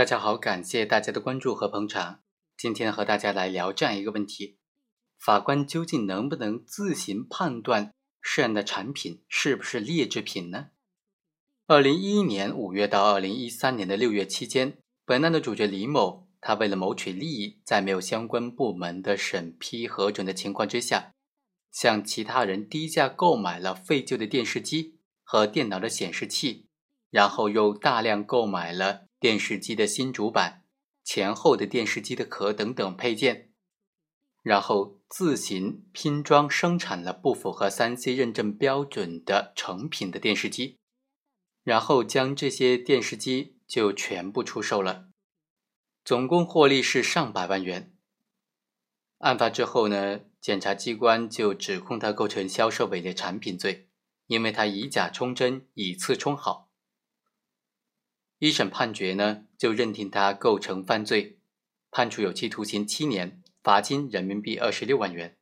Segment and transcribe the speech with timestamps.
[0.00, 2.22] 大家好，感谢大家的关注和捧场。
[2.56, 4.56] 今天和大家来聊这样一个问题：
[5.18, 7.92] 法官究竟能不能自行判断
[8.22, 10.68] 涉案的产品是不是劣质品呢？
[11.66, 21.12] 二零一一年五月到二零一三年的六月期间，本案的主角李某，他为了谋取利益，在没有相关部门的审批核准的情况之下，
[21.70, 26.70] 向其他人低价购买了废旧的电视机和电脑的显示器，
[27.10, 29.09] 然后又大量购买了。
[29.20, 30.64] 电视机的新主板、
[31.04, 33.52] 前后的电视机的壳等等配件，
[34.42, 40.78] 然后自行拼装生产了不符合三 C 认证标准的成品的电视机，
[41.62, 45.10] 然后将这些电视机就全部出售了，
[46.02, 47.94] 总共获利是上百万元。
[49.18, 53.90] 案发之后呢，检察机关就指控他构成销售伪劣产品罪，
[54.28, 56.69] 因为他以假充真，以次充好。
[58.40, 61.38] 一审判决呢，就认定他构成犯罪，
[61.90, 65.36] 判处有期徒刑七年，罚金人民币二十六万元。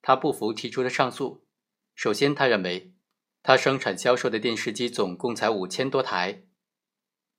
[0.00, 1.44] 他不服，提出了上诉。
[1.94, 2.94] 首先，他认为
[3.42, 6.44] 他生产销售的电视机总共才五千多台，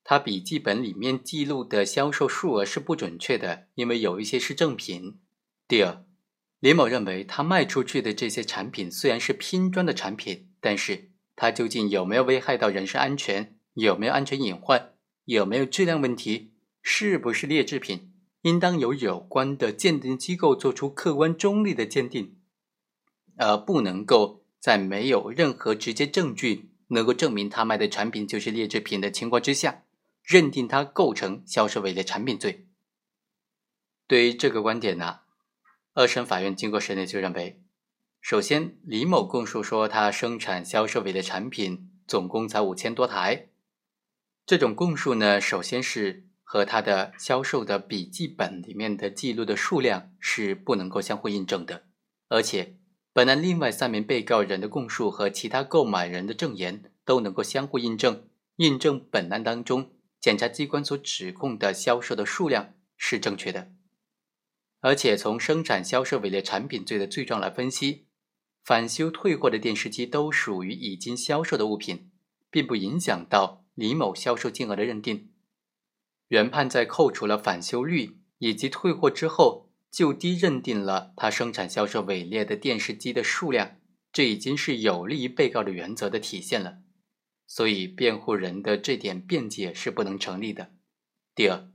[0.03, 5.19] 他笔记本里面记录的销售数额是不准确的，因为有一些是正品。
[5.67, 6.05] 第二，
[6.59, 13.56] 李某认为他卖出去的这些产品虽然是拼装的产品，但是他究竟有没有危害到人身安全？
[13.79, 14.93] 有没有安全隐患？
[15.25, 16.51] 有没有质量问题？
[16.81, 18.11] 是不是劣质品？
[18.41, 22.37] 应当由有关的鉴定机构做出客观中立的鉴定，
[23.37, 29.83] 而不能够在没有任何直接证据能够证明他卖的产品就是劣质品的情况之下，
[30.23, 32.65] 认定他构成销售伪劣产品罪。
[34.07, 35.19] 对于这个观点呢，
[35.93, 37.61] 二审法院经过审理就认为，
[38.21, 43.49] 首先李某供述说他生产销售伪劣产品总共才五千多台。
[44.47, 51.83] 这种供述呢，首先是和他的销售的笔记本里面的记录的数量是不能够相互印证的，
[52.29, 52.77] 而且
[53.11, 63.73] 本案另外三名被告人的供述和其他购买人的证言都能够相互印证，印证本案当中检察机关所指控的销售的数量是正确的，
[64.79, 68.07] 而且从生产销售伪劣产品罪的罪状来分析，
[68.63, 72.09] 返修退货的电视机都属于已经销售的物品，
[72.49, 73.65] 并不影响到。
[73.77, 75.29] 李某销售金额的认定，
[76.29, 83.77] 原判在扣除了返修率以及退货之后，就低认定了他生产销售伪劣的电视机的数量，
[84.11, 86.79] 这已经是有利于被告的原则的体现了。
[87.45, 90.71] 所以，辩护人的这点辩解是不能成立的。
[91.35, 91.57] 第二，《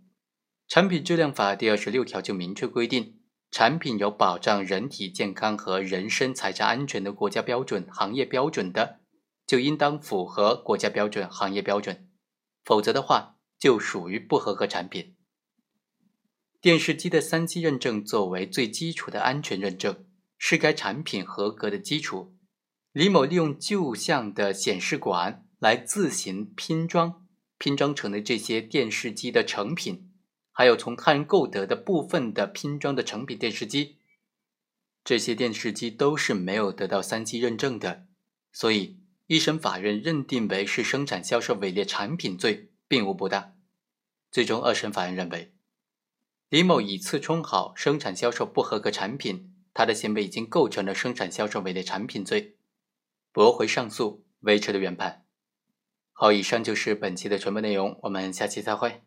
[0.66, 3.20] 产品质量法》第二十六条就明确规定，
[3.52, 9.01] 产品有保障人体健康和人身财产安全的国家标准、行业标准的。
[9.46, 12.08] 就应当符合国家标准、行业标准，
[12.64, 15.16] 否则的话就属于不合格产品。
[16.60, 20.06] 电视机的三 C 认证作为最基础的安全认证，
[20.38, 22.36] 是该产品合格的基础。
[22.92, 27.26] 李某利用旧项的显示管来自行拼装，
[27.58, 30.12] 拼装成的这些电视机的成品，
[30.52, 33.98] 还有从他人购得的部分的拼装的成品电视机，
[35.02, 38.06] 这些电视机都是没有得到三 C 认证的，
[38.52, 39.01] 所以。
[39.32, 43.56] 一审法院认定为是生产销售伪劣产品罪，并无不当。
[44.30, 45.54] 最终，二审法院认为，
[46.50, 52.58] 李某以次充好，生产销售不合格产品，他的行为已经构成了生产销售伪劣产品罪，
[53.32, 55.24] 驳回上诉，维持了原判。
[56.12, 59.00] 好，以上就是本期的全部内容，我们下期再会。